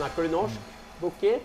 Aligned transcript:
Snackar 0.00 0.22
du 0.22 0.28
norsk, 0.28 0.60
Boki? 1.00 1.38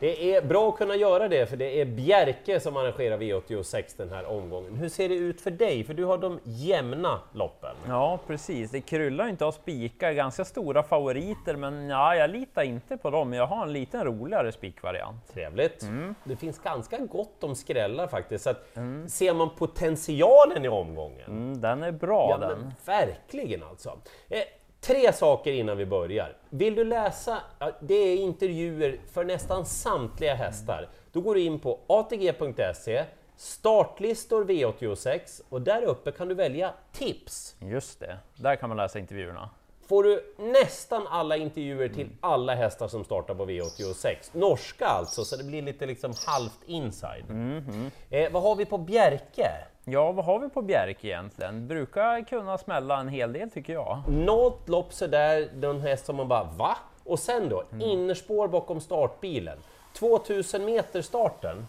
Det 0.00 0.34
är 0.34 0.42
bra 0.42 0.68
att 0.68 0.76
kunna 0.76 0.96
göra 0.96 1.28
det, 1.28 1.46
för 1.46 1.56
det 1.56 1.80
är 1.80 1.84
Bjerke 1.84 2.60
som 2.60 2.76
arrangerar 2.76 3.18
V86 3.18 3.82
den 3.96 4.10
här 4.10 4.24
omgången. 4.26 4.74
Hur 4.76 4.88
ser 4.88 5.08
det 5.08 5.14
ut 5.14 5.40
för 5.40 5.50
dig? 5.50 5.84
För 5.84 5.94
du 5.94 6.04
har 6.04 6.18
de 6.18 6.40
jämna 6.44 7.20
loppen. 7.32 7.76
Ja, 7.86 8.18
precis. 8.26 8.70
Det 8.70 8.80
kryllar 8.80 9.28
inte 9.28 9.44
av 9.44 9.52
spikar, 9.52 10.12
ganska 10.12 10.44
stora 10.44 10.82
favoriter, 10.82 11.56
men 11.56 11.88
ja, 11.88 12.16
jag 12.16 12.30
litar 12.30 12.62
inte 12.62 12.96
på 12.96 13.10
dem. 13.10 13.32
Jag 13.32 13.46
har 13.46 13.62
en 13.62 13.72
liten 13.72 14.04
roligare 14.04 14.52
spikvariant. 14.52 15.32
Trevligt. 15.34 15.86
Det 16.24 16.36
finns 16.36 16.58
ganska 16.58 16.98
gott 16.98 17.44
om 17.44 17.54
skrällar 17.54 18.06
faktiskt. 18.06 18.44
Så 18.44 18.50
att, 18.50 18.78
Ser 19.08 19.34
man 19.34 19.50
potentialen 19.58 20.64
i 20.64 20.68
omgången? 20.68 21.26
Mm, 21.30 21.60
den 21.60 21.82
är 21.82 21.92
bra 21.92 22.38
Ja, 22.40 22.48
den. 22.48 22.72
verkligen 22.84 23.62
alltså. 23.62 23.98
Eh, 24.28 24.38
tre 24.80 25.12
saker 25.12 25.52
innan 25.52 25.76
vi 25.76 25.86
börjar. 25.86 26.36
Vill 26.50 26.74
du 26.74 26.84
läsa, 26.84 27.38
det 27.80 27.94
är 27.94 28.16
intervjuer 28.16 29.00
för 29.12 29.24
nästan 29.24 29.66
samtliga 29.66 30.34
hästar. 30.34 30.88
Då 31.12 31.20
går 31.20 31.34
du 31.34 31.40
in 31.40 31.58
på 31.58 31.80
atg.se, 31.86 33.04
startlistor 33.36 34.44
V86 34.44 35.40
och 35.48 35.62
där 35.62 35.82
uppe 35.82 36.12
kan 36.12 36.28
du 36.28 36.34
välja 36.34 36.72
tips. 36.92 37.56
Just 37.60 38.00
det, 38.00 38.18
där 38.36 38.56
kan 38.56 38.68
man 38.68 38.76
läsa 38.76 38.98
intervjuerna. 38.98 39.50
Får 39.88 40.02
du 40.02 40.34
nästan 40.38 41.06
alla 41.06 41.36
intervjuer 41.36 41.88
till 41.88 42.08
alla 42.20 42.54
hästar 42.54 42.88
som 42.88 43.04
startar 43.04 43.34
på 43.34 43.46
V86. 43.46 44.14
Norska 44.32 44.86
alltså, 44.86 45.24
så 45.24 45.36
det 45.36 45.44
blir 45.44 45.62
lite 45.62 45.86
liksom 45.86 46.12
halvt 46.26 46.58
inside. 46.66 47.24
Eh, 48.10 48.32
vad 48.32 48.42
har 48.42 48.56
vi 48.56 48.64
på 48.64 48.78
Bjerke? 48.78 49.48
Ja, 49.84 50.12
vad 50.12 50.24
har 50.24 50.38
vi 50.38 50.48
på 50.48 50.62
Bjerke 50.62 51.08
egentligen? 51.08 51.68
Brukar 51.68 52.24
kunna 52.24 52.58
smälla 52.58 53.00
en 53.00 53.08
hel 53.08 53.32
del 53.32 53.50
tycker 53.50 53.72
jag. 53.72 54.02
Något 54.08 54.68
lopp 54.68 54.92
sådär, 54.92 55.48
någon 55.54 55.80
häst 55.80 56.06
som 56.06 56.16
man 56.16 56.28
bara 56.28 56.44
va? 56.44 56.76
Och 57.04 57.18
sen 57.18 57.48
då, 57.48 57.64
innerspår 57.80 58.48
bakom 58.48 58.80
startbilen. 58.80 59.58
2000 59.98 60.64
meter 60.64 61.02
starten, 61.02 61.66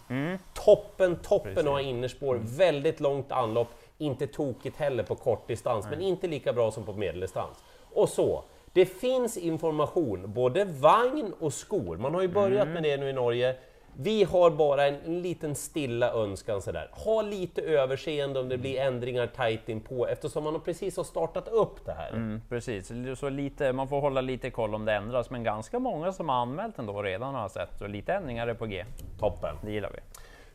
toppen, 0.53 1.15
toppen 1.15 1.57
att 1.57 1.65
ha 1.65 1.81
innerspår, 1.81 2.39
väldigt 2.43 2.99
långt 2.99 3.31
anlopp, 3.31 3.67
inte 3.97 4.27
tokigt 4.27 4.77
heller 4.77 5.03
på 5.03 5.15
kort 5.15 5.47
distans, 5.47 5.85
men 5.89 6.01
inte 6.01 6.27
lika 6.27 6.53
bra 6.53 6.71
som 6.71 6.83
på 6.85 6.93
medeldistans. 6.93 7.57
Och 7.93 8.09
så, 8.09 8.43
det 8.73 8.85
finns 8.85 9.37
information, 9.37 10.33
både 10.33 10.65
vagn 10.65 11.33
och 11.39 11.53
skor. 11.53 11.97
Man 11.97 12.13
har 12.13 12.21
ju 12.21 12.27
börjat 12.27 12.67
med 12.67 12.83
det 12.83 12.97
nu 12.97 13.09
i 13.09 13.13
Norge. 13.13 13.55
Vi 14.01 14.23
har 14.23 14.49
bara 14.49 14.87
en 14.87 15.21
liten 15.21 15.55
stilla 15.55 16.13
önskan 16.13 16.61
sådär. 16.61 16.89
Ha 16.91 17.21
lite 17.21 17.61
överseende 17.61 18.39
om 18.39 18.49
det 18.49 18.57
blir 18.57 18.79
ändringar 18.79 19.27
tajt 19.27 19.69
inpå 19.69 20.07
eftersom 20.07 20.43
man 20.43 20.61
precis 20.61 20.97
har 20.97 21.03
startat 21.03 21.47
upp 21.47 21.85
det 21.85 21.91
här. 21.91 22.09
Mm, 22.09 22.41
precis, 22.49 22.91
så 23.19 23.29
lite, 23.29 23.73
man 23.73 23.87
får 23.87 24.01
hålla 24.01 24.21
lite 24.21 24.49
koll 24.49 24.75
om 24.75 24.85
det 24.85 24.93
ändras, 24.93 25.29
men 25.29 25.43
ganska 25.43 25.79
många 25.79 26.11
som 26.11 26.29
har 26.29 26.35
anmält 26.35 26.79
ändå 26.79 27.03
redan 27.03 27.35
har 27.35 27.49
sett, 27.49 27.77
så 27.79 27.87
lite 27.87 28.13
ändringar 28.13 28.47
är 28.47 28.53
på 28.53 28.65
G. 28.65 28.85
Toppen! 29.19 29.55
Det 29.61 29.71
gillar 29.71 29.91
vi. 29.93 29.99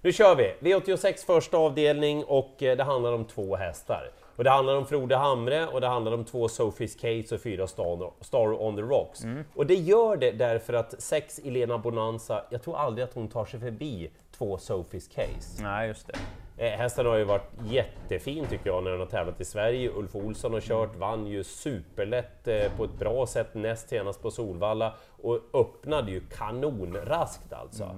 Nu 0.00 0.12
kör 0.12 0.36
vi! 0.36 0.55
V86 0.60 1.27
första 1.27 1.56
avdelning 1.56 2.24
och 2.24 2.62
eh, 2.62 2.77
det 2.77 2.84
handlar 2.84 3.12
om 3.12 3.24
två 3.24 3.56
hästar. 3.56 4.10
Och 4.36 4.44
det 4.44 4.50
handlar 4.50 4.77
om 4.77 4.86
Frode 4.86 5.16
Hamre 5.16 5.66
och 5.66 5.80
det 5.80 5.86
handlar 5.86 6.12
om 6.12 6.24
två 6.24 6.48
Sophies 6.48 6.94
Case 6.94 7.34
och 7.34 7.40
fyra 7.40 7.66
Star, 7.66 8.62
on 8.62 8.77
the 8.77 8.82
Rocks. 8.82 9.20
Och 9.54 9.66
det 9.66 9.74
gör 9.74 10.16
det 10.16 10.30
därför 10.30 10.72
att 10.72 11.02
sex 11.02 11.40
Elena 11.44 11.78
Bonanza, 11.78 12.44
jag 12.50 12.62
tror 12.62 12.77
aldrig 12.77 13.05
att 13.05 13.14
hon 13.14 13.28
tar 13.28 13.44
sig 13.44 13.60
förbi 13.60 14.10
två 14.32 14.58
Sophies 14.58 15.08
Case. 15.08 15.62
Nej, 15.62 15.88
just 15.88 16.06
det. 16.06 16.18
Eh, 16.56 16.78
hästen 16.78 17.06
har 17.06 17.16
ju 17.16 17.24
varit 17.24 17.50
jättefin 17.64 18.46
tycker 18.50 18.66
jag 18.66 18.84
när 18.84 18.90
den 18.90 19.00
har 19.00 19.06
tävlat 19.06 19.40
i 19.40 19.44
Sverige. 19.44 19.90
Ulf 19.90 20.16
Olsson 20.16 20.52
har 20.52 20.60
kört, 20.60 20.96
vann 20.96 21.27
ju 21.27 21.44
superlätt 21.44 22.48
eh, 22.48 22.77
på 22.77 22.84
ett 22.84 22.98
bra 22.98 23.27
sätt 23.27 23.55
näst 23.55 23.88
senast 23.88 24.22
på 24.22 24.30
Solvalla 24.30 24.94
och 25.22 25.40
öppnade 25.52 26.10
ju 26.10 26.20
kanonraskt 26.20 27.52
alltså. 27.52 27.96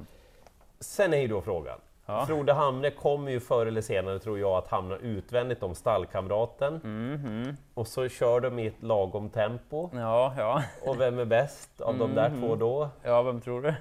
Sen 0.80 1.14
är 1.14 1.18
ju 1.18 1.28
då 1.28 1.40
frågan, 1.40 1.78
Ja. 2.06 2.26
Frode 2.26 2.52
Hamre 2.52 2.91
kommer 2.91 3.31
ju 3.31 3.41
förr 3.41 3.66
eller 3.66 3.81
senare 3.81 4.19
tror 4.19 4.38
jag 4.38 4.53
att 4.53 4.69
hamna 4.69 4.97
utvändigt 4.97 5.62
om 5.62 5.75
stallkamraten. 5.75 7.56
Och 7.75 7.86
så 7.86 8.08
kör 8.08 8.41
de 8.41 8.58
i 8.58 8.66
ett 8.66 8.82
lagom 8.82 9.31
tempo. 9.31 9.91
Ja, 9.94 10.34
ja, 10.38 10.62
Och 10.82 11.00
vem 11.00 11.19
är 11.19 11.25
bäst 11.25 11.81
av 11.81 11.98
de 11.98 12.14
där 12.14 12.31
två 12.41 12.56
då? 12.56 12.88
ja, 13.03 13.22
vem 13.22 13.41
tror 13.41 13.62
du? 13.62 13.75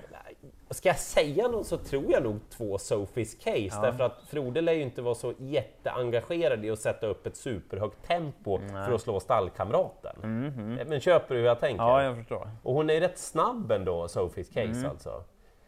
Ska 0.70 0.90
jag 0.90 0.98
säga 1.00 1.48
något 1.48 1.68
så 1.68 1.78
tror 1.78 2.12
jag 2.12 2.24
nog 2.24 2.40
två 2.50 2.78
Sophies 2.78 3.36
Case, 3.36 3.82
därför 3.82 4.04
att 4.04 4.24
Frode 4.28 4.62
lär 4.62 4.74
ju 4.74 4.82
inte 4.82 5.02
vara 5.02 5.16
så 5.16 5.34
jätteengagerad 5.38 6.66
i 6.66 6.72
att 6.72 6.80
sätta 6.80 7.08
upp 7.08 7.28
ett 7.28 7.36
superhögt 7.38 8.08
tempo 8.08 8.60
för 8.86 8.94
att 8.94 9.02
slå 9.02 9.20
stallkamraten. 9.20 10.16
Men 10.88 11.00
köper 11.00 11.36
du 11.36 11.42
hur 11.42 11.48
jag 11.48 11.60
tänker? 11.60 11.84
Ja, 11.84 12.04
jag 12.04 12.16
förstår. 12.16 12.50
Och 12.64 12.74
hon 12.74 12.90
är 12.90 13.00
rätt 13.00 13.18
snabb 13.18 13.72
ändå, 13.72 14.08
Sophies 14.08 14.50
Case 14.50 14.90
alltså. 14.90 15.24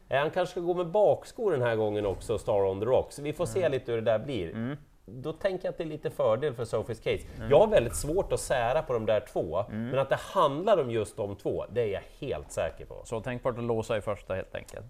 Han 0.10 0.32
kanske 0.32 0.52
ska 0.52 0.60
gå 0.62 0.74
med 0.74 0.88
bakskor 0.88 1.52
den 1.52 1.62
här 1.62 1.76
gången 1.76 2.06
också, 2.06 2.38
Star 2.38 2.66
on 2.66 2.80
the 2.80 2.86
Rocks. 2.86 3.20
Vi 3.20 3.34
får 3.34 3.46
se 3.46 3.70
lite 3.70 3.92
hur 3.92 4.02
det 4.02 4.12
där 4.12 4.20
blir. 4.20 4.78
Då 5.06 5.34
tänker 5.34 5.66
jag 5.66 5.72
att 5.72 5.78
det 5.78 5.84
är 5.84 5.86
lite 5.86 6.10
fördel 6.10 6.54
för 6.54 6.66
Sophies 6.66 7.00
Case. 7.00 7.28
Jag 7.50 7.60
har 7.60 7.68
väldigt 7.68 7.96
svårt 7.96 8.34
att 8.34 8.40
sära 8.40 8.82
på 8.82 8.94
de 8.94 9.06
där 9.06 9.20
två, 9.20 9.66
men 9.70 10.00
att 10.00 10.10
det 10.10 10.20
handlar 10.20 10.82
om 10.82 10.92
just 10.92 11.18
de 11.18 11.36
två, 11.36 11.66
det 11.70 11.82
är 11.82 11.88
jag 11.88 12.28
helt 12.28 12.52
säker 12.52 12.86
på. 12.86 13.02
Så 13.04 13.22
tänk 13.22 13.44
på 13.44 13.50
att 13.50 13.64
låsa 13.64 13.98
i 13.98 14.02
första 14.02 14.34
helt 14.34 14.56
enkelt. 14.56 14.86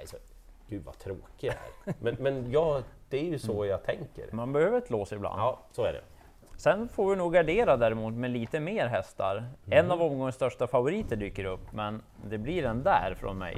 Alltså, 0.00 0.16
gud 0.68 0.82
vad 0.84 0.98
tråkig 0.98 1.22
jag 1.48 1.54
är. 1.54 1.94
Men, 2.00 2.16
men 2.20 2.50
ja, 2.50 2.82
det 3.10 3.18
är 3.18 3.24
ju 3.24 3.38
så 3.38 3.66
jag 3.66 3.82
tänker. 3.82 4.24
Man 4.32 4.52
behöver 4.52 4.78
ett 4.78 4.90
lås 4.90 5.12
ibland. 5.12 5.40
Ja, 5.40 5.58
så 5.72 5.82
är 5.82 5.92
det. 5.92 6.00
Sen 6.56 6.88
får 6.88 7.10
vi 7.10 7.16
nog 7.16 7.32
gardera 7.32 7.76
däremot 7.76 8.14
med 8.14 8.30
lite 8.30 8.60
mer 8.60 8.86
hästar. 8.86 9.44
En 9.70 9.90
av 9.90 10.02
omgångens 10.02 10.34
största 10.34 10.66
favoriter 10.66 11.16
dyker 11.16 11.44
upp, 11.44 11.72
men 11.72 12.02
det 12.30 12.38
blir 12.38 12.62
den 12.62 12.82
där 12.82 13.16
från 13.20 13.38
mig. 13.38 13.56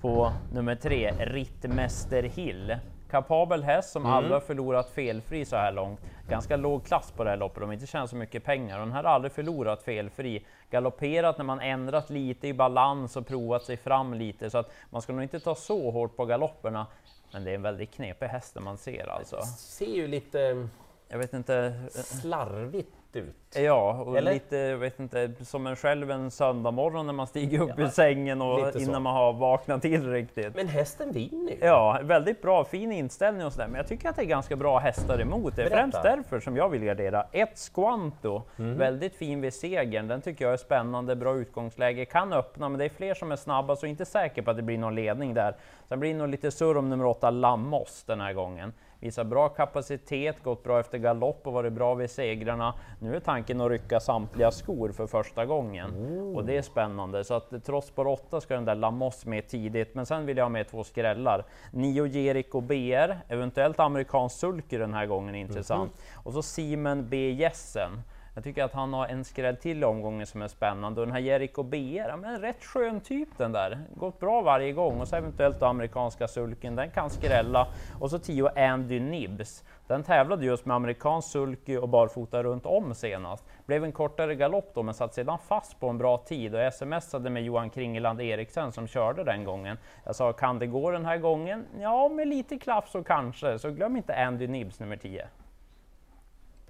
På 0.00 0.32
nummer 0.52 0.74
tre, 0.74 1.12
Rittmäster 1.18 2.22
Hill. 2.22 2.76
Kapabel 3.10 3.62
häst 3.62 3.90
som 3.90 4.06
aldrig 4.06 4.32
har 4.32 4.40
förlorat 4.40 4.90
felfri 4.90 5.44
så 5.44 5.56
här 5.56 5.72
långt. 5.72 6.00
Ganska 6.28 6.56
låg 6.56 6.84
klass 6.84 7.12
på 7.16 7.24
det 7.24 7.30
här 7.30 7.36
loppet, 7.36 7.60
de 7.60 7.66
har 7.66 7.72
inte 7.74 7.86
tjänat 7.86 8.10
så 8.10 8.16
mycket 8.16 8.44
pengar. 8.44 8.78
Den 8.78 8.92
här 8.92 9.04
har 9.04 9.10
aldrig 9.10 9.32
förlorat 9.32 9.82
felfri. 9.82 10.44
Galopperat 10.70 11.38
när 11.38 11.44
man 11.44 11.60
ändrat 11.60 12.10
lite 12.10 12.48
i 12.48 12.54
balans 12.54 13.16
och 13.16 13.26
provat 13.26 13.62
sig 13.62 13.76
fram 13.76 14.14
lite. 14.14 14.50
Så 14.50 14.58
att 14.58 14.70
man 14.90 15.02
ska 15.02 15.12
nog 15.12 15.22
inte 15.22 15.40
ta 15.40 15.54
så 15.54 15.90
hårt 15.90 16.16
på 16.16 16.24
galopperna. 16.24 16.86
Men 17.32 17.44
det 17.44 17.50
är 17.50 17.54
en 17.54 17.62
väldigt 17.62 17.90
knepig 17.94 18.26
häst 18.26 18.54
när 18.54 18.62
man 18.62 18.78
ser 18.78 19.08
alltså. 19.08 19.42
Ser 19.56 19.94
ju 19.94 20.08
lite 20.08 20.68
Jag 21.08 21.18
vet 21.18 21.32
inte. 21.32 21.72
slarvigt 21.90 22.92
ut. 23.16 23.34
Ja, 23.56 23.92
och 24.06 24.18
Eller? 24.18 24.32
lite, 24.32 24.56
jag 24.56 24.78
vet 24.78 25.00
inte, 25.00 25.30
som 25.44 25.66
en 25.66 25.76
själv 25.76 26.10
en 26.10 26.30
söndag 26.30 26.70
morgon 26.70 27.06
när 27.06 27.12
man 27.12 27.26
stiger 27.26 27.60
upp 27.60 27.70
Ja, 27.76 27.84
ur 27.84 27.88
sängen 27.88 28.42
och 28.42 28.58
lite 28.66 28.72
så. 28.72 28.78
innan 28.78 29.02
man 29.02 29.14
har 29.14 29.32
vaknat 29.32 29.82
till 29.82 30.10
riktigt. 30.12 30.54
Men 30.56 30.68
hästen 30.68 31.12
vinner 31.12 31.52
ju. 31.52 31.58
Ja, 31.60 32.00
väldigt 32.02 32.42
bra, 32.42 32.64
fin 32.64 32.92
inställning 32.92 33.46
och 33.46 33.52
sådär, 33.52 33.66
men 33.68 33.76
jag 33.76 33.86
tycker 33.88 34.08
att 34.08 34.16
det 34.16 34.22
är 34.22 34.26
ganska 34.26 34.56
bra 34.56 34.78
hästar 34.78 35.20
emot. 35.20 35.56
Det 35.56 35.62
är 35.62 35.70
Berätta. 35.70 35.76
främst 35.82 36.02
därför 36.02 36.40
som 36.40 36.56
jag 36.56 36.68
vill 36.68 36.84
gardera. 36.84 37.26
Ett 37.32 37.70
Squanto, 37.74 38.42
Mm. 38.58 38.78
väldigt 38.78 39.14
fin 39.16 39.40
vid 39.40 39.54
segern. 39.54 40.08
Den 40.08 40.20
tycker 40.20 40.44
jag 40.44 40.52
är 40.52 40.56
spännande, 40.56 41.16
bra 41.16 41.34
utgångsläge, 41.36 42.04
kan 42.04 42.32
öppna, 42.32 42.68
men 42.68 42.78
det 42.78 42.84
är 42.84 42.88
fler 42.88 43.14
som 43.14 43.32
är 43.32 43.36
snabba, 43.36 43.76
så 43.76 43.86
inte 43.86 44.04
säker 44.04 44.42
på 44.42 44.50
att 44.50 44.56
det 44.56 44.62
blir 44.62 44.78
någon 44.78 44.94
ledning 44.94 45.34
där. 45.34 45.54
Sen 45.88 46.00
blir 46.00 46.12
det 46.12 46.18
nog 46.18 46.28
lite 46.28 46.50
surr 46.50 46.76
om 46.76 46.90
nummer 46.90 47.06
åtta 47.06 47.30
Lammos 47.30 48.04
den 48.06 48.20
här 48.20 48.32
gången. 48.32 48.72
Visar 49.00 49.24
bra 49.24 49.48
kapacitet, 49.48 50.42
gått 50.42 50.64
bra 50.64 50.80
efter 50.80 50.98
galopp 50.98 51.46
och 51.46 51.52
varit 51.52 51.72
bra 51.72 51.94
vid 51.94 52.10
segrarna. 52.10 52.74
Nu 52.98 53.16
är 53.16 53.20
tanken 53.20 53.60
att 53.60 53.70
rycka 53.70 54.00
samtliga 54.00 54.50
skor 54.50 54.92
för 54.92 55.06
första 55.06 55.46
gången. 55.46 55.90
Och 56.36 56.44
det 56.44 56.56
är 56.56 56.62
spännande. 56.62 57.24
Så 57.24 57.34
att 57.34 57.64
trots 57.64 57.94
bara 57.94 58.08
8 58.08 58.40
ska 58.40 58.54
den 58.54 58.64
där 58.64 58.74
Lamos 58.74 59.26
med 59.26 59.48
tidigt. 59.48 59.94
Men 59.94 60.06
sen 60.06 60.26
vill 60.26 60.36
jag 60.36 60.44
ha 60.44 60.48
med 60.48 60.68
två 60.68 60.84
skrällar. 60.84 61.44
Nio 61.72 62.06
Jericho 62.06 62.60
BR, 62.60 63.16
eventuellt 63.28 63.80
amerikansk 63.80 64.38
sulky 64.38 64.78
den 64.78 64.94
här 64.94 65.06
gången 65.06 65.34
intressant. 65.34 65.92
Och 66.14 66.32
så 66.32 66.42
Simon 66.42 67.08
B 67.08 67.30
Jessen. 67.30 68.02
Jag 68.38 68.44
tycker 68.44 68.64
att 68.64 68.72
han 68.72 68.92
har 68.92 69.06
en 69.06 69.24
skräll 69.24 69.56
till 69.56 69.82
i 69.82 69.84
omgången 69.84 70.26
som 70.26 70.42
är 70.42 70.48
spännande. 70.48 71.00
Och 71.00 71.06
den 71.06 71.14
här 71.14 71.20
Jericho 71.20 71.62
BR, 71.62 72.16
men 72.16 72.34
en 72.34 72.40
rätt 72.40 72.64
skön 72.64 73.00
typ 73.00 73.28
den 73.36 73.52
där. 73.52 73.78
Gått 73.94 74.20
bra 74.20 74.42
varje 74.42 74.72
gång. 74.72 75.00
Och 75.00 75.08
så 75.08 75.16
eventuellt 75.16 75.62
amerikanska 75.62 76.28
sulken, 76.28 76.76
den 76.76 76.90
kan 76.90 77.10
skrälla. 77.10 77.66
Och 78.00 78.10
så 78.10 78.18
10 78.18 78.72
Andy 78.72 79.00
Nibs. 79.00 79.64
Den 79.86 80.02
tävlade 80.02 80.46
just 80.46 80.66
med 80.66 80.74
amerikansk 80.74 81.28
sulky 81.28 81.76
och 81.76 81.88
barfota 81.88 82.42
runt 82.42 82.66
om 82.66 82.94
senast. 82.94 83.44
Blev 83.66 83.84
en 83.84 83.92
kortare 83.92 84.34
galopp 84.34 84.70
då, 84.74 84.82
men 84.82 84.94
satt 84.94 85.14
sedan 85.14 85.38
fast 85.38 85.80
på 85.80 85.88
en 85.88 85.98
bra 85.98 86.18
tid. 86.18 86.54
Och 86.54 86.60
jag 86.60 86.74
smsade 86.74 87.30
med 87.30 87.44
Johan 87.44 87.70
Kringeland 87.70 88.20
Eriksen 88.20 88.72
som 88.72 88.86
körde 88.86 89.24
den 89.24 89.44
gången. 89.44 89.78
Jag 90.04 90.16
sa, 90.16 90.32
kan 90.32 90.58
det 90.58 90.66
gå 90.66 90.90
den 90.90 91.04
här 91.04 91.18
gången? 91.18 91.66
Ja, 91.80 92.08
med 92.08 92.28
lite 92.28 92.58
klaff 92.58 92.88
så 92.88 93.04
kanske. 93.04 93.58
Så 93.58 93.70
glöm 93.70 93.96
inte 93.96 94.14
Andy 94.14 94.46
Nibs 94.46 94.80
nummer 94.80 94.96
10. 94.96 95.28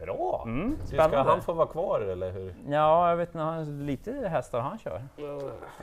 Bra! 0.00 0.43
Mm, 0.47 0.77
Du, 0.81 0.87
ska 0.87 0.97
spännande. 0.97 1.33
han 1.33 1.43
få 1.43 1.53
vara 1.53 1.67
kvar 1.67 2.00
eller 2.00 2.31
hur? 2.33 2.55
Ja, 2.69 3.11
jag 3.11 3.17
vet 3.17 3.29
inte, 3.29 3.65
lite 3.85 4.12
hästar 4.29 4.61
han 4.61 4.79
kör. 4.79 5.03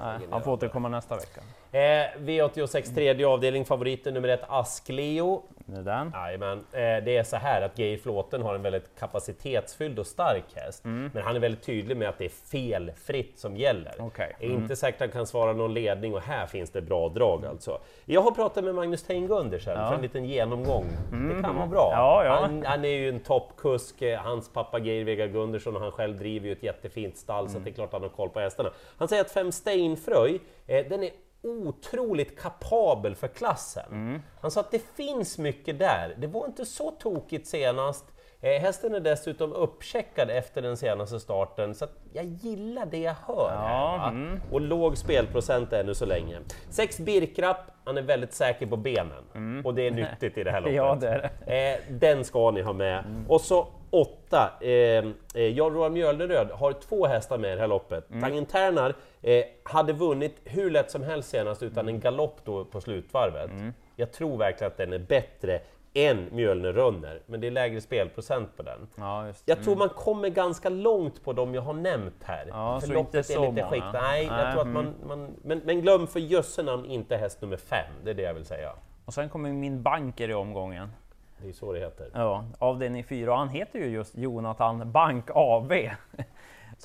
Nej, 0.02 0.20
han 0.32 0.42
får 0.44 0.52
återkomma 0.52 0.90
nästa 0.90 1.16
vecka. 1.16 1.42
Eh, 1.72 2.20
V86 2.20 2.96
tredje 2.96 3.28
avdelning, 3.28 3.66
favoriten 3.66 4.14
nummer 4.14 4.28
ett 4.28 4.44
Askleo. 4.48 5.42
Det 5.66 5.78
är 5.78 5.82
den. 5.84 6.12
Jajamän. 6.14 6.58
Eh, 6.72 6.80
det 6.80 7.18
är 7.18 7.24
så 7.24 7.36
här 7.36 7.62
att 7.62 7.80
Geir 7.80 7.98
Flåten 7.98 8.42
har 8.42 8.56
en 8.56 8.62
väldigt 8.62 9.00
kapacitetsfylld 9.00 10.00
och 10.00 10.08
stark 10.08 10.44
häst, 10.56 10.82
men 10.84 11.24
han 11.24 11.36
är 11.36 11.40
väldigt 11.40 11.64
tydlig 11.64 11.98
med 11.98 12.10
att 12.10 12.18
det 12.18 12.26
är 12.26 12.30
felfritt 12.30 13.40
som 13.40 13.58
gäller. 13.58 13.94
Mm. 13.96 14.08
Okej. 14.08 14.36
Det 14.40 14.46
är 14.46 14.50
inte 14.50 14.76
säkert 14.76 15.02
att 15.02 15.08
han 15.08 15.12
kan 15.12 15.28
svara 15.28 15.54
någon 15.54 15.74
ledning 15.74 16.14
och 16.14 16.22
här 16.22 16.46
finns 16.46 16.70
det 16.70 16.82
bra 16.82 17.10
drag 17.10 17.46
alltså. 17.46 17.78
Jag 18.06 18.22
har 18.22 18.32
pratat 18.32 18.64
med 18.64 18.76
Magnus 18.76 19.04
Teingunder 19.04 19.60
sen 19.60 19.88
för 19.88 19.96
en 19.96 20.02
liten 20.02 20.26
genomgång. 20.26 20.86
Det 21.12 21.42
kan 21.42 21.56
vara 21.56 21.68
bra. 21.68 21.88
Mm. 21.94 22.00
Ja, 22.00 22.26
ja. 22.26 22.40
Han, 22.42 22.64
han 22.66 22.86
är 22.86 22.90
ju 22.90 23.10
en 23.10 23.20
toppkusk, 23.20 24.02
hans 24.14 24.54
pappa 24.54 24.80
Geir 24.80 25.04
Vega 25.04 25.28
Gundersson 25.28 25.76
och 25.76 25.82
han 25.82 25.92
själv 25.92 26.18
driver 26.18 26.48
ju 26.48 26.52
ett 26.52 26.64
jättefint 26.64 27.18
stall 27.18 27.50
så 27.50 27.58
att 27.58 27.64
det 27.64 27.70
är 27.70 27.74
klart 27.74 27.94
han 27.94 28.02
har 28.02 28.10
koll 28.10 28.30
på 28.30 28.40
hästarna. 28.40 28.72
Han 28.98 29.08
säger 29.08 29.22
att 29.22 29.32
Fem 29.32 29.52
Steinfröj, 29.52 30.40
eh, 30.68 30.86
den 30.90 31.04
är 31.04 31.12
otroligt 31.44 32.40
kapabel 32.40 33.16
för 33.16 33.28
klassen. 33.28 34.22
Han 34.42 34.52
sa 34.52 34.60
att 34.60 34.72
det 34.72 34.82
finns 34.96 35.38
mycket 35.38 35.80
där. 35.80 36.16
Det 36.18 36.28
var 36.28 36.46
inte 36.46 36.66
så 36.66 36.92
tokigt 36.92 37.48
senast. 37.48 38.06
Eh, 38.42 38.62
hästen 38.62 38.96
är 38.96 39.00
dessutom 39.00 39.54
uppcheckad 39.54 40.30
efter 40.30 40.62
den 40.62 40.78
senaste 40.78 41.20
starten, 41.20 41.76
så 41.76 41.86
att 41.86 41.92
jag 42.14 42.26
gillar 42.26 42.86
det 42.86 42.98
jag 42.98 43.16
hör 43.28 43.50
här. 43.50 43.98
Va? 43.98 44.40
Och 44.52 44.62
låg 44.62 44.98
spelprocent 44.98 45.74
ännu 45.74 45.96
så 45.96 46.06
länge. 46.06 46.40
Sex 46.70 47.00
Birkrapp, 47.00 47.72
han 47.84 47.98
är 47.98 48.02
väldigt 48.02 48.34
säker 48.34 48.66
på 48.66 48.78
benen. 48.78 49.62
Och 49.66 49.74
det 49.74 49.88
är 49.88 49.92
nyttigt 50.02 50.38
i 50.38 50.44
det 50.44 50.52
här 50.52 50.62
loppet. 50.62 50.76
Ja, 50.76 50.96
det 50.96 51.30
det. 51.46 51.74
Eh, 51.74 51.80
den 51.90 52.26
ska 52.26 52.52
ni 52.52 52.62
ha 52.62 52.74
med. 52.74 53.26
Och 53.28 53.42
så 53.42 53.68
åtta, 54.02 54.54
eh, 54.62 54.70
eh, 54.70 55.06
Jan-Roar 55.34 55.90
Mjölneröd 55.90 56.52
har 56.52 56.74
två 56.74 57.06
hästar 57.06 57.38
med 57.38 57.52
i 57.52 57.56
det 57.56 57.62
här 57.62 57.68
loppet. 57.68 58.10
Mm. 58.10 58.22
Tangenternar 58.22 58.96
eh, 59.22 59.44
hade 59.64 59.94
vunnit 59.94 60.36
hur 60.44 60.72
lätt 60.72 60.92
som 60.92 61.04
helst 61.04 61.30
senast 61.30 61.64
utan 61.64 61.88
en 61.88 62.00
galopp 62.00 62.40
då 62.44 62.66
på 62.66 62.82
slutvarvet. 62.82 63.52
Jag 63.96 64.12
tror 64.12 64.38
verkligen 64.38 64.72
att 64.72 64.78
den 64.78 64.94
är 64.94 65.00
bättre 65.00 65.60
än 65.94 66.30
Mjölnerönner, 66.32 67.22
men 67.26 67.42
det 67.42 67.48
är 67.48 67.52
lägre 67.52 67.82
spelprocent 67.82 68.58
på 68.58 68.64
den. 68.64 68.88
Ja, 68.96 69.28
just. 69.28 69.44
Jag 69.46 69.64
tror 69.64 69.76
man 69.76 69.90
kommer 69.90 70.30
ganska 70.30 70.70
långt 70.70 71.24
på 71.24 71.34
de 71.34 71.56
jag 71.56 71.62
har 71.62 71.74
nämnt 71.74 72.24
här. 72.24 72.46
Ja, 72.50 72.80
så 72.82 72.88
Förloppet 72.88 73.30
inte 73.30 73.34
är 73.44 73.52
lite 73.52 73.68
skit. 73.68 73.84
Nej, 73.94 74.26
jag 74.26 74.38
Nej, 74.38 74.54
tror 74.54 74.62
att 74.62 74.68
man, 74.68 74.94
man 75.08 75.36
men, 75.44 75.62
men 75.66 75.82
glöm 75.82 76.08
för 76.08 76.20
jösse 76.20 76.64
namn 76.64 76.86
inte 76.86 77.18
häst 77.18 77.42
nummer 77.42 77.58
fem, 77.58 77.94
det 78.04 78.10
är 78.10 78.14
det 78.14 78.22
jag 78.22 78.34
vill 78.34 78.46
säga. 78.46 78.72
Och 79.06 79.14
sen 79.14 79.30
kommer 79.30 79.54
min 79.54 79.84
banker 79.84 80.30
i 80.30 80.34
omgången. 80.34 80.90
Det 81.38 81.50
är 81.50 81.54
så 81.54 81.74
det 81.74 81.80
heter. 81.80 82.10
Ja, 82.14 82.46
avdelning 82.60 83.04
4 83.04 83.32
och 83.32 83.38
han 83.38 83.50
heter 83.50 83.80
ju 83.80 83.86
just 83.86 84.18
Jonathan 84.18 84.92
Bank 84.92 85.26
AB. 85.34 85.72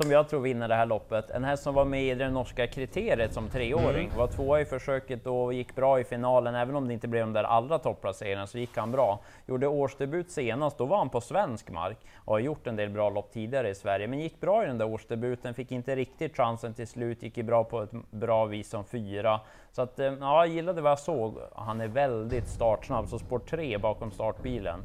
Som 0.02 0.10
jag 0.10 0.28
tror 0.28 0.40
vinner 0.40 0.68
det 0.68 0.74
här 0.74 0.86
loppet. 0.86 1.30
En 1.30 1.44
häst 1.44 1.62
som 1.62 1.74
var 1.74 1.84
med 1.84 2.04
i 2.04 2.14
det 2.14 2.30
norska 2.30 2.66
kriteriet 2.66 3.34
som 3.34 3.48
treåring. 3.48 4.10
Var 4.16 4.26
tvåa 4.26 4.60
i 4.60 4.64
försöket 4.64 5.26
och 5.26 5.54
gick 5.54 5.74
bra 5.74 6.00
i 6.00 6.04
finalen. 6.04 6.54
Även 6.54 6.76
om 6.76 6.88
det 6.88 6.94
inte 6.94 7.08
blev 7.08 7.26
de 7.26 7.32
där 7.32 7.44
allra 7.44 7.78
topplaceringarna 7.78 8.46
så 8.46 8.58
gick 8.58 8.76
han 8.76 8.92
bra. 8.92 9.20
Gjorde 9.46 9.66
årsdebut 9.66 10.30
senast, 10.30 10.78
då 10.78 10.84
var 10.84 10.98
han 10.98 11.08
på 11.08 11.20
svensk 11.20 11.70
mark. 11.70 11.96
Och 12.16 12.32
har 12.32 12.40
gjort 12.40 12.66
en 12.66 12.76
del 12.76 12.90
bra 12.90 13.10
lopp 13.10 13.32
tidigare 13.32 13.68
i 13.68 13.74
Sverige. 13.74 14.06
Men 14.06 14.20
gick 14.20 14.40
bra 14.40 14.64
i 14.64 14.66
den 14.66 14.78
där 14.78 14.88
årsdebuten, 14.88 15.54
fick 15.54 15.72
inte 15.72 15.96
riktigt 15.96 16.36
chansen 16.36 16.74
till 16.74 16.86
slut. 16.86 17.22
Gick 17.22 17.36
bra 17.36 17.64
på 17.64 17.82
ett 17.82 17.92
bra 18.10 18.44
vis 18.44 18.70
som 18.70 18.84
fyra. 18.84 19.40
Så 19.72 19.82
att, 19.82 19.98
eh, 19.98 20.06
ja, 20.20 20.46
jag 20.46 20.54
gillade 20.54 20.80
vad 20.80 20.90
jag 20.90 20.98
såg. 20.98 21.38
Han 21.54 21.80
är 21.80 21.88
väldigt 21.88 22.48
startsnabb, 22.48 23.08
så 23.08 23.18
spår 23.18 23.38
3 23.38 23.78
bakom 23.78 24.10
startbilen. 24.10 24.80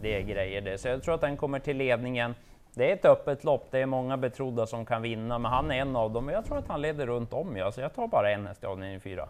Det 0.00 0.16
är 0.16 0.20
grejer 0.20 0.60
det. 0.60 0.78
Så 0.78 0.88
jag 0.88 1.02
tror 1.02 1.14
att 1.14 1.20
den 1.20 1.36
kommer 1.36 1.58
till 1.58 1.76
ledningen. 1.76 2.34
Det 2.74 2.90
är 2.90 2.94
ett 2.94 3.04
öppet 3.04 3.44
lopp, 3.44 3.66
det 3.70 3.78
är 3.78 3.86
många 3.86 4.16
betrodda 4.16 4.66
som 4.66 4.86
kan 4.86 5.02
vinna, 5.02 5.38
men 5.38 5.50
han 5.52 5.70
är 5.70 5.74
en 5.74 5.96
av 5.96 6.12
dem. 6.12 6.28
Jag 6.28 6.44
tror 6.44 6.58
att 6.58 6.68
han 6.68 6.80
leder 6.80 7.06
runt 7.06 7.32
om, 7.32 7.56
ja. 7.56 7.72
så 7.72 7.80
jag 7.80 7.94
tar 7.94 8.06
bara 8.06 8.30
en 8.30 8.46
häst 8.46 8.62
i 8.62 8.66
avdelning 8.66 9.00
4. 9.00 9.28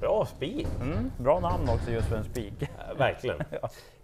Bra 0.00 0.26
spik! 0.26 0.66
Mm, 0.80 1.12
bra 1.18 1.40
namn 1.40 1.68
också 1.68 1.90
just 1.90 2.08
för 2.08 2.16
en 2.16 2.24
spik. 2.24 2.54
Verkligen. 2.98 3.38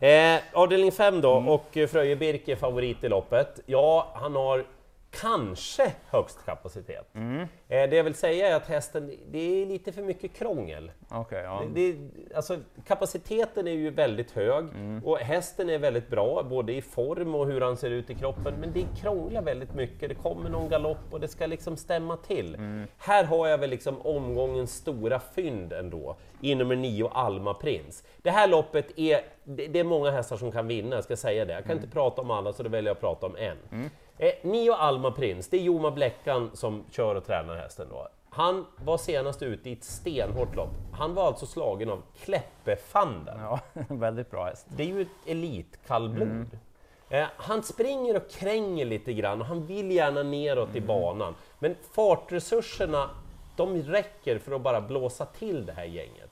Eh, 0.00 0.41
avdelning 0.53 0.93
5 0.93 1.21
då, 1.21 1.32
och 1.32 1.77
eh, 1.77 1.87
Fröje 1.87 2.17
Birk 2.17 2.49
är 2.49 2.56
favorit 2.56 3.05
i 3.05 3.09
loppet. 3.09 3.61
Ja, 3.67 4.09
han 4.15 4.37
har 4.37 4.65
kanske 5.11 5.93
högst 6.11 6.45
kapacitet. 6.45 7.11
Eh, 7.15 7.91
det 7.91 7.97
jag 7.97 8.05
vill 8.05 8.15
säga 8.15 8.49
är 8.49 8.55
att 8.55 8.67
hästen, 8.67 9.12
det 9.31 9.62
är 9.62 9.67
lite 9.67 9.93
för 9.93 10.03
mycket 10.03 10.33
krångel. 10.33 10.91
Okej, 11.11 11.43
ja. 11.43 11.62
Det, 11.75 11.97
alltså, 12.35 12.59
kapaciteten 12.87 13.69
är 13.69 13.73
ju 13.73 13.91
väldigt 13.91 14.31
hög 14.31 14.65
och 15.05 15.19
hästen 15.19 15.71
är 15.71 15.79
väldigt 15.79 16.09
bra, 16.09 16.43
både 16.43 16.73
i 16.73 16.83
form 16.83 17.35
och 17.35 17.47
hur 17.47 17.61
han 17.61 17.77
ser 17.77 17.91
ut 17.91 18.11
i 18.11 18.15
kroppen. 18.15 18.55
Men 18.61 18.73
det 18.73 18.85
krånglar 19.01 19.43
väldigt 19.43 19.75
mycket, 19.75 20.09
det 20.09 20.15
kommer 20.15 20.51
någon 20.51 20.69
galopp 20.69 21.12
och 21.12 21.21
det 21.21 21.29
ska 21.29 21.47
liksom 21.47 21.77
stämma 21.77 22.17
till. 22.17 22.57
Här 22.99 23.25
har 23.25 23.49
jag 23.49 23.59
väl 23.59 23.71
liksom 23.71 24.01
omgångens 24.01 24.75
stora 24.75 25.21
fynd 25.21 25.73
ändå, 25.73 26.17
i 26.41 26.55
nummer 26.55 26.77
9 26.77 27.09
Alma 27.09 27.55
Prins. 27.55 28.05
Det 28.23 28.31
här 28.31 28.49
loppet 28.49 28.99
är, 28.99 29.21
det, 29.56 29.67
det 29.67 29.79
är 29.79 29.85
många 29.85 30.11
hästar 30.11 30.37
som 30.37 30.52
kan 30.52 30.67
vinna, 30.67 30.97
jag 30.97 31.05
ska 31.05 31.17
säga 31.17 31.44
det. 31.44 31.52
Jag 31.52 31.64
kan 31.64 31.76
inte 31.76 31.88
prata 31.88 32.23
om 32.23 32.31
alla 32.31 32.52
så 32.52 32.62
då 32.62 32.69
väljer 32.69 32.88
jag 32.88 32.94
att 32.94 33.00
prata 33.00 33.26
om 33.26 33.37
en. 33.37 33.91
Eh, 34.19 34.32
Nio 34.43 34.75
Alma 34.75 35.11
Prins, 35.11 35.49
det 35.49 35.56
är 35.56 35.61
Joma 35.61 35.91
Bläckan 35.91 36.50
som 36.55 36.85
kör 36.91 37.14
och 37.14 37.26
tränar 37.26 37.56
hästen 37.56 37.87
då. 37.91 38.08
Han 38.31 38.67
var 38.85 38.99
senast 38.99 39.43
ute 39.43 39.70
i 39.70 39.73
ett 39.73 39.85
stenhårt 39.85 40.56
lopp. 40.56 40.70
Han 40.93 41.14
var 41.14 41.26
alltså 41.26 41.47
slagen 41.47 41.91
av 41.91 42.02
Kläppefanden. 42.25 43.38
ja, 43.41 43.61
väldigt 43.88 44.31
bra 44.31 44.44
häst. 44.44 44.67
Det 44.76 44.82
är 44.82 44.87
ju 44.87 45.02
ett 45.02 45.08
elitkallblod. 45.26 46.58
Eh, 47.08 47.26
han 47.37 47.62
springer 47.62 48.17
och 48.17 48.31
kränger 48.31 48.85
lite 48.85 49.12
grann 49.12 49.41
och 49.41 49.47
han 49.47 49.67
vill 49.67 49.91
gärna 49.91 50.23
neråt 50.23 50.76
i 50.76 50.81
banan. 50.81 51.35
Men 51.58 51.76
fartresurserna, 51.93 53.11
de 53.56 53.82
räcker 53.82 54.38
för 54.38 54.52
att 54.52 54.61
bara 54.61 54.81
blåsa 54.81 55.25
till 55.26 55.67
det 55.67 55.73
här 55.73 55.85
gänget. 55.85 56.30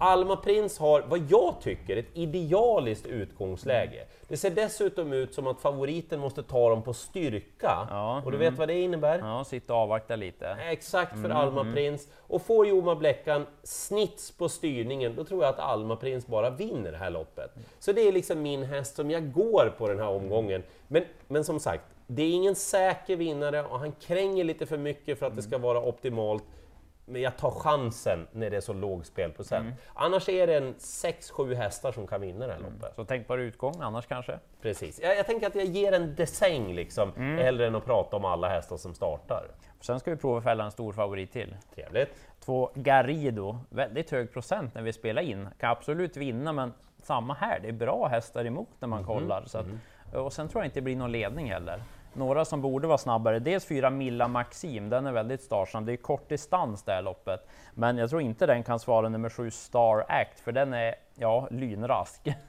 Alma 0.00 0.36
Prins 0.36 0.78
har, 0.78 1.04
vad 1.08 1.20
jag 1.28 1.54
tycker, 1.60 1.96
ett 1.96 2.10
idealiskt 2.14 3.06
utgångsläge. 3.06 4.04
Det 4.28 4.36
ser 4.36 4.50
dessutom 4.50 5.12
ut 5.12 5.34
som 5.34 5.46
att 5.46 5.60
favoriten 5.60 6.20
måste 6.20 6.42
ta 6.42 6.70
dem 6.70 6.82
på 6.82 6.94
styrka. 6.94 7.86
Ja, 7.90 8.22
och 8.24 8.32
du 8.32 8.38
vet 8.38 8.58
vad 8.58 8.68
det 8.68 8.80
innebär? 8.80 9.18
Ja, 9.18 9.44
sitta 9.44 9.74
och 9.74 9.80
avvakta 9.80 10.16
lite. 10.16 10.56
Exakt 10.70 11.22
för 11.22 11.30
Alma 11.30 11.72
Prins. 11.74 12.08
Och 12.16 12.42
får 12.42 12.66
Joma 12.66 12.94
Bläckan 12.94 13.46
snits 13.62 14.30
på 14.30 14.48
styrningen, 14.48 15.14
då 15.16 15.24
tror 15.24 15.42
jag 15.42 15.50
att 15.50 15.58
Alma 15.58 15.96
Prins 15.96 16.26
bara 16.26 16.50
vinner 16.50 16.92
det 16.92 16.98
här 16.98 17.10
loppet. 17.10 17.50
Så 17.78 17.92
det 17.92 18.08
är 18.08 18.12
liksom 18.12 18.42
min 18.42 18.62
häst 18.62 18.96
som 18.96 19.10
jag 19.10 19.32
går 19.32 19.74
på 19.78 19.88
den 19.88 19.98
här 19.98 20.08
omgången. 20.08 20.62
Men, 20.88 21.04
men 21.28 21.44
som 21.44 21.60
sagt, 21.60 21.84
det 22.06 22.22
är 22.22 22.30
ingen 22.30 22.54
säker 22.54 23.16
vinnare 23.16 23.64
och 23.64 23.78
han 23.78 23.92
kränger 23.92 24.44
lite 24.44 24.66
för 24.66 24.78
mycket 24.78 25.18
för 25.18 25.26
att 25.26 25.36
det 25.36 25.42
ska 25.42 25.58
vara 25.58 25.82
optimalt. 25.82 26.44
Men 27.08 27.22
jag 27.22 27.36
tar 27.36 27.50
chansen 27.50 28.26
när 28.32 28.50
det 28.50 28.56
är 28.56 28.60
så 28.60 28.72
låg 28.72 29.06
spelprocent. 29.06 29.74
Annars 29.94 30.28
är 30.28 30.46
det 30.46 30.56
en 30.56 30.74
6-7 30.74 31.54
hästar 31.54 31.92
som 31.92 32.06
kan 32.06 32.20
vinna 32.20 32.46
det 32.46 32.52
här 32.52 32.60
loppet. 32.60 32.94
Så 32.96 33.04
tänk 33.04 33.26
på 33.26 33.36
utgång 33.36 33.74
annars 33.80 34.06
kanske. 34.06 34.38
Precis. 34.62 35.00
Jag, 35.02 35.16
jag 35.16 35.26
tänker 35.26 35.46
att 35.46 35.54
jag 35.54 35.64
ger 35.64 35.92
en 35.92 36.14
desäng 36.14 36.74
liksom, 36.74 37.12
hellre 37.16 37.66
än 37.66 37.74
att 37.74 37.84
prata 37.84 38.16
om 38.16 38.24
alla 38.24 38.48
hästar 38.48 38.76
som 38.76 38.94
startar. 38.94 39.44
Sen 39.80 40.00
ska 40.00 40.10
vi 40.10 40.16
prova 40.16 40.38
att 40.38 40.44
fälla 40.44 40.64
en 40.64 40.70
stor 40.70 40.92
favorit 40.92 41.32
till. 41.32 41.56
Trevligt. 41.74 42.08
Två 42.40 42.70
Garrido, 42.74 43.58
väldigt 43.70 44.10
hög 44.10 44.32
procent 44.32 44.74
när 44.74 44.82
vi 44.82 44.92
spelar 44.92 45.22
in. 45.22 45.48
Kan 45.58 45.70
absolut 45.70 46.16
vinna, 46.16 46.52
men 46.52 46.72
samma 47.02 47.34
här, 47.34 47.60
det 47.60 47.68
är 47.68 47.72
bra 47.72 48.06
hästar 48.06 48.44
emot 48.44 48.68
när 48.80 48.88
man 48.88 49.04
kollar. 49.04 49.44
Så 49.46 49.58
att, 49.58 49.66
och 50.14 50.32
sen 50.32 50.48
tror 50.48 50.62
jag 50.62 50.66
inte 50.66 50.80
det 50.80 50.84
blir 50.84 50.96
någon 50.96 51.12
ledning 51.12 51.50
heller. 51.50 51.82
Några 52.12 52.44
som 52.44 52.62
borde 52.62 52.86
vara 52.88 52.98
snabbare, 52.98 53.38
dels 53.38 53.64
fyra 53.64 53.90
Milla 53.90 54.28
Maxim, 54.28 54.88
den 54.88 55.06
är 55.06 55.12
väldigt 55.12 55.42
starsam. 55.42 55.84
Det 55.84 55.92
är 55.92 55.96
kort 55.96 56.28
distans 56.28 56.82
det 56.82 56.92
här 56.92 57.02
loppet. 57.02 57.48
Men 57.74 57.98
jag 57.98 58.10
tror 58.10 58.22
inte 58.22 58.46
den 58.46 58.62
kan 58.62 58.78
svara 58.78 59.08
nummer 59.08 59.30
sju 59.30 59.50
Star 59.50 60.04
Act, 60.08 60.40
för 60.40 60.52
den 60.52 60.72
är, 60.72 60.94
ja, 61.14 61.48
lynrask. 61.50 62.28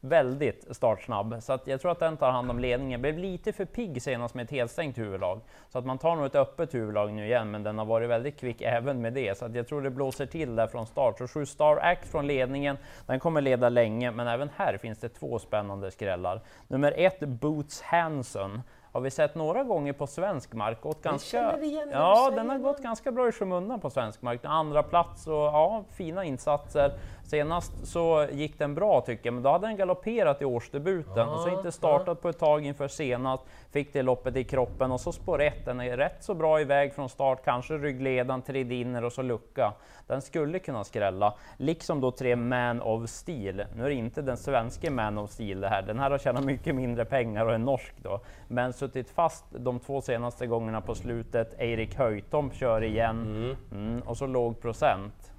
väldigt 0.00 0.66
startsnabb, 0.70 1.36
så 1.40 1.52
att 1.52 1.66
jag 1.66 1.80
tror 1.80 1.92
att 1.92 1.98
den 1.98 2.16
tar 2.16 2.30
hand 2.30 2.50
om 2.50 2.58
ledningen. 2.58 3.02
Blev 3.02 3.18
lite 3.18 3.52
för 3.52 3.64
pigg 3.64 4.02
senast 4.02 4.34
med 4.34 4.44
ett 4.44 4.50
helstängt 4.50 4.98
huvudlag, 4.98 5.40
så 5.68 5.78
att 5.78 5.86
man 5.86 5.98
tar 5.98 6.16
nog 6.16 6.26
ett 6.26 6.34
öppet 6.34 6.74
huvudlag 6.74 7.12
nu 7.12 7.26
igen, 7.26 7.50
men 7.50 7.62
den 7.62 7.78
har 7.78 7.84
varit 7.84 8.08
väldigt 8.08 8.40
kvick 8.40 8.60
även 8.60 9.00
med 9.00 9.12
det, 9.12 9.38
så 9.38 9.44
att 9.44 9.54
jag 9.54 9.68
tror 9.68 9.82
det 9.82 9.90
blåser 9.90 10.26
till 10.26 10.56
där 10.56 10.66
från 10.66 10.86
start. 10.86 11.18
Så 11.18 11.28
7 11.28 11.46
Star 11.46 11.76
Act 11.76 12.08
från 12.08 12.26
ledningen, 12.26 12.76
den 13.06 13.20
kommer 13.20 13.40
leda 13.40 13.68
länge, 13.68 14.10
men 14.10 14.28
även 14.28 14.50
här 14.56 14.78
finns 14.78 14.98
det 14.98 15.08
två 15.08 15.38
spännande 15.38 15.90
skrällar. 15.90 16.40
Nummer 16.68 16.94
ett 16.96 17.20
Boots 17.20 17.82
Hanson 17.82 18.62
har 18.92 19.00
vi 19.00 19.10
sett 19.10 19.34
några 19.34 19.64
gånger 19.64 19.92
på 19.92 20.06
svensk 20.06 20.52
mark. 20.52 20.80
Gått 20.80 21.02
ganska, 21.02 21.58
ja, 21.92 22.32
den 22.34 22.50
har 22.50 22.58
gått 22.58 22.82
ganska 22.82 23.12
bra 23.12 23.28
i 23.28 23.32
skymundan 23.32 23.80
på 23.80 23.90
svensk 23.90 24.22
mark. 24.22 24.40
Andra 24.44 24.82
plats 24.82 25.26
och 25.26 25.34
ja, 25.34 25.84
fina 25.96 26.24
insatser. 26.24 26.92
Senast 27.30 27.86
så 27.86 28.26
gick 28.32 28.58
den 28.58 28.74
bra 28.74 29.00
tycker 29.00 29.26
jag, 29.26 29.34
men 29.34 29.42
då 29.42 29.50
hade 29.50 29.66
den 29.66 29.76
galopperat 29.76 30.42
i 30.42 30.44
årsdebuten 30.44 31.28
och 31.28 31.40
så 31.40 31.48
inte 31.48 31.72
startat 31.72 32.22
på 32.22 32.28
ett 32.28 32.38
tag 32.38 32.66
inför 32.66 32.88
senast. 32.88 33.44
Fick 33.70 33.92
det 33.92 34.02
loppet 34.02 34.36
i 34.36 34.44
kroppen 34.44 34.92
och 34.92 35.00
så 35.00 35.12
spår 35.12 35.42
1. 35.42 35.64
Den 35.64 35.80
är 35.80 35.96
rätt 35.96 36.24
så 36.24 36.34
bra 36.34 36.60
iväg 36.60 36.94
från 36.94 37.08
start, 37.08 37.44
kanske 37.44 37.78
ryggledan, 37.78 38.42
tredinner 38.42 39.04
och 39.04 39.12
så 39.12 39.22
lucka. 39.22 39.72
Den 40.06 40.22
skulle 40.22 40.58
kunna 40.58 40.84
skrälla, 40.84 41.34
liksom 41.56 42.00
då 42.00 42.10
tre 42.10 42.36
Man 42.36 42.80
of 42.80 43.10
Steel. 43.10 43.64
Nu 43.76 43.84
är 43.84 43.88
det 43.88 43.94
inte 43.94 44.22
den 44.22 44.36
svenska 44.36 44.90
Man 44.90 45.18
of 45.18 45.30
Steel 45.30 45.60
det 45.60 45.68
här. 45.68 45.82
Den 45.82 45.98
här 45.98 46.10
har 46.10 46.18
tjänat 46.18 46.44
mycket 46.44 46.74
mindre 46.74 47.04
pengar 47.04 47.46
och 47.46 47.54
är 47.54 47.58
norsk 47.58 47.94
då, 48.02 48.20
men 48.48 48.72
suttit 48.80 49.10
fast 49.10 49.44
de 49.50 49.78
två 49.80 50.00
senaste 50.00 50.46
gångerna 50.46 50.80
på 50.80 50.94
slutet. 50.94 51.54
Erik 51.60 51.94
Höjtomp 51.94 52.54
kör 52.54 52.82
igen 52.84 53.56
mm, 53.72 54.02
och 54.02 54.16
så 54.16 54.26
låg 54.26 54.60
procent. 54.60 55.32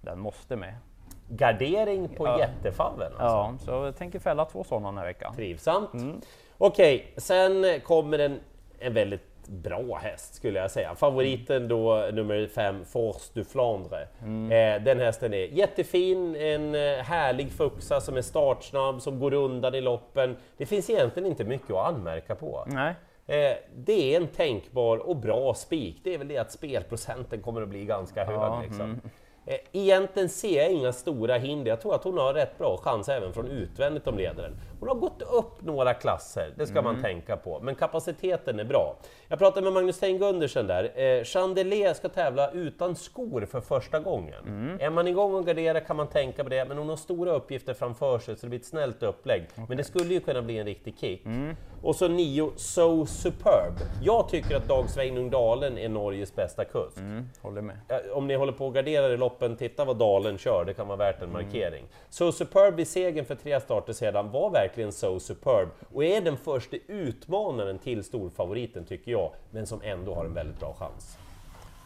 Den 0.00 0.20
måste 0.20 0.56
med. 0.56 0.74
Gardering 1.28 2.08
på 2.08 2.26
Ja. 2.26 2.38
jättefallen. 2.38 3.12
Alltså. 3.18 3.26
Ja, 3.26 3.54
så 3.58 3.84
jag 3.86 3.96
tänker 3.96 4.18
fälla 4.18 4.44
två 4.44 4.64
sådana 4.64 4.88
den 4.88 4.98
här 4.98 5.04
veckan. 5.04 5.34
Trivsamt. 5.34 5.94
Mm. 5.94 6.20
Okej, 6.58 7.12
sen 7.16 7.80
kommer 7.84 8.18
en, 8.18 8.40
en 8.78 8.94
väldigt 8.94 9.35
bra 9.48 9.98
häst 10.02 10.34
skulle 10.34 10.58
jag 10.58 10.70
säga. 10.70 10.94
Favoriten 10.94 11.68
då 11.68 12.08
nummer 12.12 12.46
fem, 12.46 12.84
Force 12.84 13.30
du 13.34 13.44
Flandre. 13.44 14.08
Mm. 14.22 14.52
Eh, 14.52 14.84
den 14.84 15.00
hästen 15.00 15.34
är 15.34 15.46
jättefin, 15.46 16.36
en 16.36 16.74
eh, 16.74 16.80
härlig 17.04 17.52
fuxa 17.52 18.00
som 18.00 18.16
är 18.16 18.22
startsnabb, 18.22 19.02
som 19.02 19.20
går 19.20 19.34
undan 19.34 19.74
i 19.74 19.80
loppen. 19.80 20.36
Det 20.56 20.66
finns 20.66 20.90
egentligen 20.90 21.28
inte 21.28 21.44
mycket 21.44 21.70
att 21.70 21.86
anmärka 21.86 22.34
på. 22.34 22.64
Nej, 22.66 22.94
Eh, 23.28 23.56
det 23.76 24.14
är 24.14 24.20
en 24.20 24.28
tänkbar 24.28 24.98
och 24.98 25.16
bra 25.16 25.54
spik. 25.54 26.00
Det 26.04 26.14
är 26.14 26.18
väl 26.18 26.28
det 26.28 26.38
att 26.38 26.52
spelprocenten 26.52 27.42
kommer 27.42 27.62
att 27.62 27.68
bli 27.68 27.84
ganska 27.84 28.24
hög. 28.24 28.36
Ja, 28.36 28.62
liksom. 28.62 29.00
Eh, 29.46 29.56
Egentligen 29.72 30.28
ser 30.28 30.62
jag 30.62 30.72
inga 30.72 30.92
stora 30.92 31.36
hinder. 31.36 31.70
Jag 31.70 31.80
tror 31.80 31.94
att 31.94 32.04
hon 32.04 32.18
har 32.18 32.34
rätt 32.34 32.58
bra 32.58 32.76
chans 32.76 33.08
även 33.08 33.32
från 33.32 33.48
utvändigt 33.48 34.06
om 34.06 34.16
ledaren. 34.18 34.52
Hon 34.80 34.88
har 34.88 34.96
gått 34.96 35.22
upp 35.22 35.62
några 35.62 35.94
klasser, 35.94 36.54
det 36.56 36.66
ska 36.66 36.82
man 36.82 37.02
tänka 37.02 37.36
på. 37.36 37.60
Men 37.60 37.74
kapaciteten 37.74 38.60
är 38.60 38.64
bra. 38.64 38.96
Jag 39.28 39.38
pratade 39.38 39.64
med 39.64 39.72
Magnus 39.72 39.98
Tein 39.98 40.18
Gundersen 40.18 40.66
där. 40.66 41.00
Eh, 41.00 41.24
Chandelier 41.24 41.94
ska 41.94 42.08
tävla 42.08 42.50
utan 42.50 42.96
skor 42.96 43.46
för 43.50 43.60
första 43.60 43.98
gången. 44.00 44.78
Är 44.80 44.90
man 44.90 45.08
igång 45.08 45.34
och 45.34 45.46
garderar 45.46 45.80
kan 45.80 45.96
man 45.96 46.06
tänka 46.06 46.44
på 46.44 46.50
det, 46.50 46.64
men 46.68 46.78
hon 46.78 46.88
har 46.88 46.96
stora 46.96 47.32
uppgifter 47.32 47.74
framför 47.74 48.18
sig 48.18 48.36
så 48.36 48.46
det 48.46 48.50
blir 48.50 48.58
ett 48.60 48.66
snällt 48.66 49.02
upplägg. 49.02 49.42
Men 49.68 49.76
det 49.76 49.84
skulle 49.84 50.14
ju 50.14 50.20
kunna 50.20 50.42
bli 50.42 50.58
en 50.58 50.66
riktig 50.66 50.98
kick. 50.98 51.22
Och 51.82 51.96
så 51.96 52.08
nio, 52.08 52.50
So 52.56 53.06
Superb. 53.06 53.74
Jag 54.02 54.28
tycker 54.28 54.56
att 54.56 54.68
Dag 54.68 54.90
Sveinung 54.90 55.30
Dalen 55.30 55.78
är 55.78 55.88
Norges 55.88 56.34
bästa 56.36 56.64
kusk. 56.64 56.96
mm, 56.98 57.28
håller 57.42 57.62
med. 57.62 57.76
Om 58.12 58.26
ni 58.26 58.34
håller 58.34 58.52
på 58.52 58.66
och 58.66 58.74
garderar 58.74 59.10
i 59.10 59.16
loppen, 59.16 59.56
titta 59.56 59.84
vad 59.84 59.96
Dalen 59.96 60.38
kör, 60.38 60.64
det 60.64 60.74
kan 60.74 60.88
vara 60.88 60.96
värt 60.98 61.22
en 61.22 61.32
markering. 61.32 61.84
So 62.08 62.32
Superb 62.32 62.74
vid 62.76 62.88
segern 62.88 63.24
för 63.24 63.34
tre 63.34 63.60
starter 63.60 63.92
sedan 63.92 64.30
var 64.30 64.50
verkligen 64.66 64.92
So 64.92 65.20
Superb 65.20 65.68
och 65.94 66.04
är 66.04 66.20
den 66.20 66.36
första 66.36 66.76
utmanaren 66.86 67.78
till 67.78 68.04
storfavoriten 68.04 68.84
tycker 68.84 69.12
jag, 69.12 69.32
men 69.50 69.66
som 69.66 69.82
ändå 69.82 70.14
har 70.14 70.24
en 70.24 70.34
väldigt 70.34 70.60
bra 70.60 70.74
chans. 70.78 71.18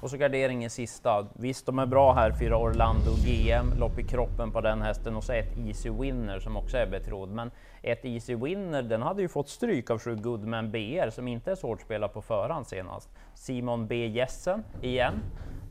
Och 0.00 0.10
så 0.10 0.16
garderingen 0.16 0.70
sista. 0.70 1.26
Visst, 1.32 1.66
de 1.66 1.78
är 1.78 1.86
bra 1.86 2.12
här, 2.12 2.32
fyra 2.32 2.56
Orlando 2.56 3.10
GM, 3.24 3.78
lopp 3.78 3.98
i 3.98 4.02
kroppen 4.02 4.52
på 4.52 4.60
den 4.60 4.82
hästen 4.82 5.16
och 5.16 5.24
så 5.24 5.32
ett 5.32 5.58
Easy 5.58 5.90
Winner 5.90 6.38
som 6.38 6.56
också 6.56 6.76
är 6.76 6.86
betrodd. 6.86 7.28
Men 7.28 7.50
ett 7.82 8.04
Easy 8.04 8.34
Winner, 8.34 8.82
den 8.82 9.02
hade 9.02 9.22
ju 9.22 9.28
fått 9.28 9.48
stryk 9.48 9.90
av 9.90 9.98
sju 9.98 10.16
Goodman 10.16 10.70
BR 10.70 11.10
som 11.10 11.28
inte 11.28 11.50
är 11.50 11.54
svårt 11.54 11.80
spelad 11.80 12.12
på 12.12 12.22
förhand 12.22 12.66
senast. 12.66 13.10
Simon 13.34 13.86
B 13.86 14.06
Jessen 14.06 14.64
igen. 14.82 15.14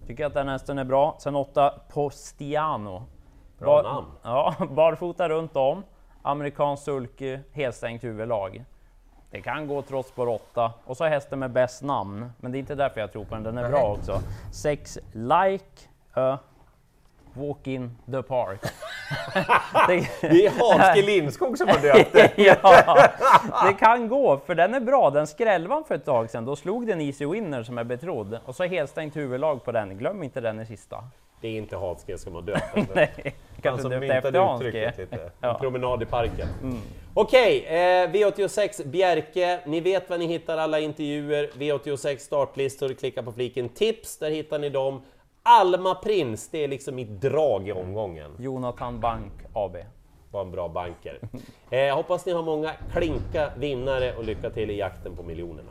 Tycker 0.08 0.26
att 0.26 0.34
den 0.34 0.48
hästen 0.48 0.78
är 0.78 0.86
bra. 0.86 1.18
Sen 1.20 1.36
åtta 1.36 1.74
Postiano. 1.94 3.04
Bra 3.60 3.82
namn. 3.82 4.08
Ja, 4.24 4.56
barfota 4.70 5.30
runt 5.30 5.56
om. 5.56 5.84
Amerikansk 6.30 6.84
sulky, 6.84 7.40
helstängt 7.52 8.04
huvudlag. 8.04 8.64
Det 9.32 9.42
kan 9.42 9.68
gå 9.68 9.82
trots 9.82 10.10
spår 10.10 10.28
8. 10.28 10.74
Och 10.86 10.98
så 10.98 11.06
hästen 11.06 11.40
med 11.40 11.52
bäst 11.52 11.84
namn. 11.84 12.32
Men 12.38 12.52
det 12.52 12.58
är 12.58 12.60
inte 12.60 12.76
därför 12.76 13.02
jag 13.02 13.12
tror 13.12 13.26
på 13.26 13.36
den, 13.36 13.44
den 13.44 13.58
är 13.58 13.70
bra 13.70 13.96
också. 13.98 14.22
6 14.52 15.00
Like 15.14 15.66
a 16.14 16.38
Walk 17.34 17.68
in 17.68 17.98
the 18.12 18.24
Park. 18.24 18.60
det, 19.88 20.08
Det 20.22 20.46
är 20.46 20.52
Hans 20.60 20.96
G 20.96 21.02
Lindskog 21.02 21.58
som 21.58 21.68
har 21.68 21.78
döpt 21.78 22.14
det. 22.14 22.32
ja, 22.38 23.10
det 23.68 23.74
kan 23.74 24.08
gå, 24.08 24.38
för 24.46 24.56
den 24.56 24.74
är 24.74 24.80
bra. 24.80 25.10
Den 25.10 25.28
skrällde 25.28 25.84
för 25.88 25.96
ett 25.96 26.06
tag 26.06 26.30
sedan. 26.30 26.46
Då 26.46 26.56
slog 26.56 26.88
den 26.88 27.02
Easy 27.02 27.26
Winner 27.26 27.64
som 27.64 27.78
är 27.78 27.84
betrodd. 27.84 28.40
Och 28.46 28.56
så 28.56 28.64
helstängt 28.64 29.16
huvudlag 29.16 29.64
på 29.64 29.72
den. 29.72 29.98
Glöm 29.98 30.24
inte 30.24 30.42
den 30.42 30.60
i 30.60 30.66
sista. 30.66 31.04
Det 31.42 31.48
är 31.48 31.58
inte 31.58 31.76
Hans 31.76 32.04
G 32.06 32.18
som 32.18 32.36
har 32.36 32.42
döpt 32.42 32.94
den. 32.94 33.08
Kanske 33.64 33.82
som 33.82 33.92
döpte 33.92 34.08
efter 34.14 34.40
Hans 34.40 34.62
uttrycket 34.62 34.96
G. 34.98 35.02
lite. 35.02 35.16
En 35.24 35.30
Ja. 35.42 35.54
promenad 35.62 36.04
i 36.04 36.06
parken. 36.06 36.48
Okej, 37.14 37.66
eh, 37.68 38.10
V86 38.12 38.84
Bjerke. 38.88 39.60
Ni 39.66 39.80
vet 39.80 40.10
var 40.10 40.18
ni 40.18 40.26
hittar 40.28 40.58
alla 40.58 40.80
intervjuer, 40.80 41.50
V86 41.58 42.18
startlistor, 42.18 42.90
klicka 42.94 43.24
på 43.24 43.32
fliken 43.32 43.70
tips, 43.70 44.18
där 44.20 44.30
hittar 44.32 44.60
ni 44.60 44.70
dem. 44.70 45.02
Alma 45.44 45.96
Prins, 45.96 46.50
det 46.50 46.64
är 46.64 46.68
liksom 46.68 46.96
mitt 46.96 47.22
drag 47.22 47.68
i 47.68 47.72
omgången. 47.72 48.32
Jonathan 48.40 49.00
Bank 49.00 49.32
AB. 49.54 49.76
Var 50.32 50.42
en 50.42 50.52
bra 50.52 50.68
banker. 50.68 51.20
Eh, 51.72 51.96
hoppas 51.96 52.26
ni 52.26 52.32
har 52.32 52.44
många 52.44 52.72
klinka 52.94 53.52
vinnare 53.58 54.14
och 54.18 54.24
lycka 54.24 54.50
till 54.50 54.70
i 54.72 54.78
jakten 54.78 55.16
på 55.16 55.24
miljonerna. 55.24 55.70